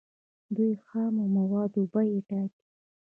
[0.55, 2.59] دوی د خامو موادو بیې ټاکي.